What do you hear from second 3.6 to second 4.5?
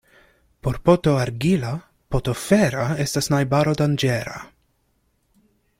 danĝera.